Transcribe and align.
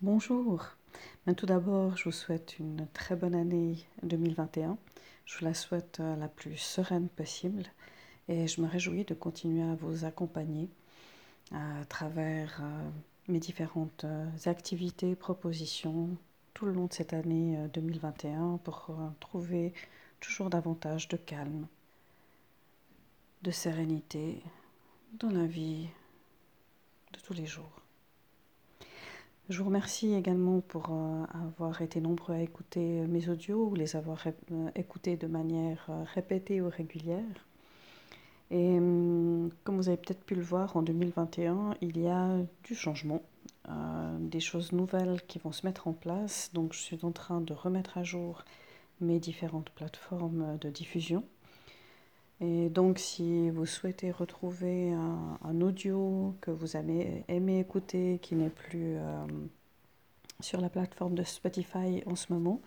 Bonjour. 0.00 0.64
Mais 1.26 1.34
tout 1.34 1.46
d'abord, 1.46 1.96
je 1.96 2.04
vous 2.04 2.12
souhaite 2.12 2.60
une 2.60 2.86
très 2.92 3.16
bonne 3.16 3.34
année 3.34 3.78
2021. 4.04 4.78
Je 5.24 5.36
vous 5.36 5.44
la 5.44 5.54
souhaite 5.54 5.98
euh, 5.98 6.14
la 6.14 6.28
plus 6.28 6.56
sereine 6.56 7.08
possible 7.08 7.64
et 8.28 8.46
je 8.46 8.60
me 8.60 8.68
réjouis 8.68 9.04
de 9.04 9.14
continuer 9.14 9.68
à 9.68 9.74
vous 9.74 10.04
accompagner 10.04 10.68
à 11.50 11.84
travers 11.88 12.60
euh, 12.62 12.88
mes 13.26 13.40
différentes 13.40 14.04
euh, 14.04 14.28
activités, 14.46 15.16
propositions 15.16 16.10
tout 16.54 16.66
le 16.66 16.74
long 16.74 16.86
de 16.86 16.92
cette 16.92 17.12
année 17.12 17.58
2021 17.74 18.60
pour 18.62 18.92
trouver 19.18 19.74
toujours 20.20 20.48
davantage 20.48 21.08
de 21.08 21.16
calme, 21.16 21.66
de 23.42 23.50
sérénité 23.50 24.40
dans 25.14 25.30
la 25.30 25.46
vie 25.46 25.88
de 27.12 27.18
tous 27.18 27.34
les 27.34 27.46
jours. 27.46 27.87
Je 29.48 29.60
vous 29.60 29.64
remercie 29.64 30.12
également 30.12 30.60
pour 30.60 30.90
euh, 30.90 31.24
avoir 31.32 31.80
été 31.80 32.02
nombreux 32.02 32.34
à 32.34 32.42
écouter 32.42 33.06
mes 33.06 33.30
audios 33.30 33.68
ou 33.68 33.74
les 33.74 33.96
avoir 33.96 34.26
euh, 34.26 34.70
écoutés 34.76 35.16
de 35.16 35.26
manière 35.26 35.86
euh, 35.88 36.04
répétée 36.12 36.60
ou 36.60 36.68
régulière. 36.68 37.46
Et 38.50 38.76
hum, 38.76 39.50
comme 39.64 39.76
vous 39.76 39.88
avez 39.88 39.96
peut-être 39.96 40.22
pu 40.22 40.34
le 40.34 40.42
voir, 40.42 40.76
en 40.76 40.82
2021, 40.82 41.76
il 41.80 41.98
y 41.98 42.08
a 42.08 42.36
du 42.64 42.74
changement, 42.74 43.22
des 44.20 44.40
choses 44.40 44.72
nouvelles 44.72 45.20
qui 45.26 45.38
vont 45.38 45.52
se 45.52 45.66
mettre 45.66 45.88
en 45.88 45.92
place. 45.92 46.50
Donc 46.52 46.72
je 46.74 46.78
suis 46.78 47.04
en 47.04 47.12
train 47.12 47.40
de 47.40 47.52
remettre 47.52 47.98
à 47.98 48.04
jour 48.04 48.44
mes 49.00 49.18
différentes 49.18 49.70
plateformes 49.70 50.58
de 50.58 50.70
diffusion. 50.70 51.24
Et 52.40 52.68
donc, 52.68 52.98
si 52.98 53.50
vous 53.50 53.66
souhaitez 53.66 54.12
retrouver 54.12 54.92
un, 54.92 55.60
audio 55.60 56.36
que 56.40 56.52
vous 56.52 56.76
avez 56.76 57.24
aimé 57.26 57.58
écouter, 57.58 58.20
qui 58.22 58.36
n'est 58.36 58.50
plus 58.50 58.96
euh, 58.96 59.26
sur 60.40 60.60
la 60.60 60.68
plateforme 60.68 61.16
de 61.16 61.24
Spotify 61.24 62.02
en 62.06 62.14
ce 62.14 62.32
moment, 62.32 62.60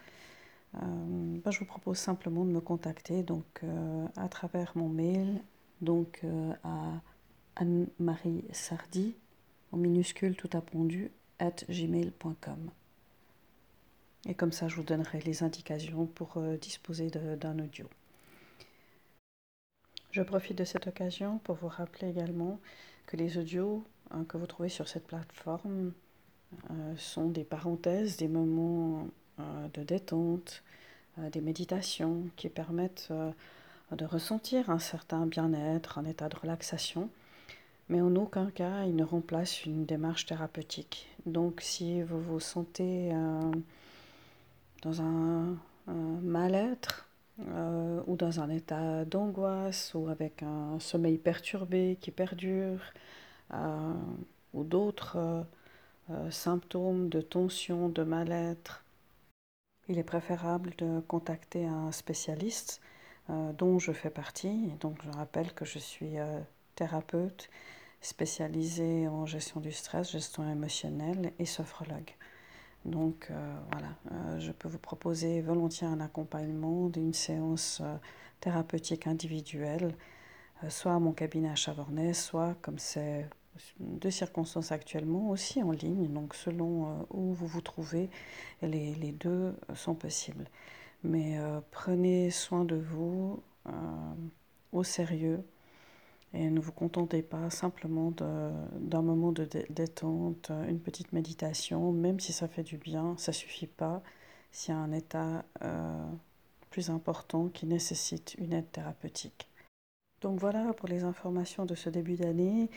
euh, 0.75 0.79
ben, 0.81 1.51
je 1.51 1.59
vous 1.59 1.65
propose 1.65 1.97
simplement 1.97 2.43
de 2.43 2.51
me 2.51 2.59
contacter 2.59 3.23
donc, 3.23 3.45
euh, 3.63 4.07
à 4.17 4.27
travers 4.27 4.73
mon 4.75 4.89
mail 4.89 5.41
donc, 5.79 6.23
à 6.63 7.01
Anne-Marie 7.55 8.43
Sardi, 8.51 9.15
en 9.71 9.77
minuscule 9.77 10.35
tout 10.35 10.49
appendu, 10.53 11.11
at 11.39 11.65
gmail.com. 11.69 12.69
Et 14.27 14.35
comme 14.35 14.51
ça, 14.51 14.67
je 14.67 14.75
vous 14.75 14.83
donnerai 14.83 15.21
les 15.21 15.41
indications 15.41 16.05
pour 16.05 16.39
disposer 16.61 17.09
d'un 17.09 17.57
audio. 17.57 17.87
Je 20.11 20.21
profite 20.21 20.57
de 20.57 20.65
cette 20.65 20.87
occasion 20.87 21.37
pour 21.37 21.55
vous 21.55 21.69
rappeler 21.69 22.09
également 22.09 22.59
que 23.05 23.15
les 23.15 23.37
audios 23.37 23.85
hein, 24.11 24.25
que 24.27 24.35
vous 24.35 24.45
trouvez 24.45 24.67
sur 24.67 24.89
cette 24.89 25.07
plateforme 25.07 25.93
euh, 26.69 26.93
sont 26.97 27.29
des 27.29 27.45
parenthèses, 27.45 28.17
des 28.17 28.27
moments 28.27 29.07
euh, 29.39 29.67
de 29.73 29.83
détente, 29.83 30.63
euh, 31.17 31.29
des 31.29 31.39
méditations 31.39 32.25
qui 32.35 32.49
permettent 32.49 33.13
de 33.93 34.05
ressentir 34.05 34.69
un 34.69 34.79
certain 34.79 35.25
bien-être, 35.25 35.97
un 35.97 36.03
état 36.03 36.27
de 36.27 36.35
relaxation, 36.35 37.09
mais 37.87 38.01
en 38.01 38.13
aucun 38.17 38.51
cas 38.51 38.83
ils 38.83 38.95
ne 38.95 39.05
remplacent 39.05 39.65
une 39.65 39.85
démarche 39.85 40.25
thérapeutique. 40.25 41.07
Donc 41.25 41.61
si 41.61 42.01
vous 42.01 42.19
vous 42.19 42.39
sentez 42.41 43.13
dans 44.81 45.01
un 45.01 45.57
mal-être, 45.87 47.07
euh, 47.39 48.01
ou 48.07 48.15
dans 48.17 48.39
un 48.39 48.49
état 48.49 49.05
d'angoisse 49.05 49.93
ou 49.95 50.09
avec 50.09 50.43
un 50.43 50.79
sommeil 50.79 51.17
perturbé 51.17 51.97
qui 52.01 52.11
perdure 52.11 52.81
euh, 53.53 53.93
ou 54.53 54.63
d'autres 54.63 55.45
euh, 56.11 56.31
symptômes 56.31 57.09
de 57.09 57.21
tension, 57.21 57.89
de 57.89 58.03
mal-être, 58.03 58.83
il 59.87 59.97
est 59.97 60.03
préférable 60.03 60.73
de 60.77 60.99
contacter 61.07 61.65
un 61.65 61.91
spécialiste 61.91 62.81
dont 63.57 63.79
je 63.79 63.93
fais 63.93 64.09
partie. 64.09 64.73
donc 64.81 64.97
je 65.03 65.09
rappelle 65.09 65.53
que 65.53 65.63
je 65.63 65.79
suis 65.79 66.15
thérapeute 66.75 67.49
spécialisée 68.01 69.07
en 69.07 69.25
gestion 69.25 69.61
du 69.61 69.71
stress, 69.71 70.11
gestion 70.11 70.49
émotionnelle 70.49 71.31
et 71.39 71.45
sophrologue. 71.45 72.13
Donc 72.85 73.27
euh, 73.29 73.55
voilà, 73.71 73.89
euh, 74.11 74.39
je 74.39 74.51
peux 74.51 74.67
vous 74.67 74.79
proposer 74.79 75.41
volontiers 75.41 75.87
un 75.87 75.99
accompagnement 75.99 76.89
d'une 76.89 77.13
séance 77.13 77.79
euh, 77.83 77.95
thérapeutique 78.39 79.05
individuelle, 79.05 79.95
soit 80.69 80.93
à 80.93 80.99
mon 80.99 81.11
cabinet 81.11 81.49
à 81.49 81.55
Chavornay, 81.55 82.13
soit 82.13 82.55
comme 82.61 82.79
c'est 82.79 83.27
de 83.79 84.09
circonstances 84.09 84.71
actuellement, 84.71 85.29
aussi 85.29 85.61
en 85.61 85.71
ligne, 85.71 86.07
donc 86.07 86.33
selon 86.33 87.05
où 87.11 87.33
vous 87.33 87.47
vous 87.47 87.61
trouvez, 87.61 88.09
les, 88.61 88.95
les 88.95 89.11
deux 89.11 89.55
sont 89.75 89.93
possibles. 89.93 90.45
Mais 91.03 91.37
prenez 91.71 92.31
soin 92.31 92.63
de 92.63 92.75
vous 92.75 93.43
au 94.71 94.83
sérieux 94.83 95.43
et 96.33 96.49
ne 96.49 96.59
vous 96.59 96.71
contentez 96.71 97.21
pas 97.21 97.49
simplement 97.49 98.11
d'un 98.11 99.01
moment 99.01 99.31
de 99.31 99.47
détente, 99.69 100.51
une 100.67 100.79
petite 100.79 101.11
méditation, 101.11 101.91
même 101.91 102.19
si 102.19 102.31
ça 102.31 102.47
fait 102.47 102.63
du 102.63 102.77
bien, 102.77 103.15
ça 103.17 103.33
suffit 103.33 103.67
pas 103.67 104.01
s'il 104.51 104.73
y 104.73 104.77
a 104.77 104.79
un 104.79 104.91
état 104.91 105.43
euh, 105.61 106.05
plus 106.69 106.89
important 106.89 107.49
qui 107.49 107.65
nécessite 107.65 108.35
une 108.37 108.53
aide 108.53 108.71
thérapeutique. 108.71 109.49
Donc 110.21 110.39
voilà 110.39 110.73
pour 110.73 110.87
les 110.87 111.03
informations 111.03 111.65
de 111.65 111.75
ce 111.75 111.89
début 111.89 112.15
d'année. 112.15 112.69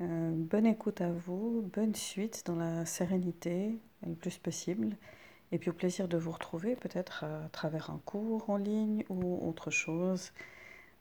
Euh, 0.00 0.32
bonne 0.34 0.66
écoute 0.66 1.00
à 1.00 1.10
vous, 1.10 1.62
bonne 1.72 1.94
suite 1.94 2.42
dans 2.46 2.56
la 2.56 2.84
sérénité 2.84 3.78
le 4.06 4.14
plus 4.14 4.36
possible. 4.38 4.96
Et 5.50 5.58
puis 5.58 5.70
au 5.70 5.72
plaisir 5.72 6.08
de 6.08 6.18
vous 6.18 6.32
retrouver 6.32 6.76
peut-être 6.76 7.24
à 7.24 7.48
travers 7.50 7.90
un 7.90 8.00
cours 8.04 8.50
en 8.50 8.58
ligne 8.58 9.04
ou 9.08 9.48
autre 9.48 9.70
chose. 9.70 10.32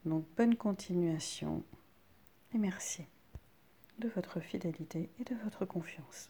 Donc 0.06 0.24
bonne 0.38 0.56
continuation 0.56 1.64
et 2.54 2.58
merci 2.58 3.06
de 4.00 4.10
votre 4.10 4.40
fidélité 4.40 5.10
et 5.20 5.24
de 5.24 5.36
votre 5.44 5.66
confiance. 5.66 6.30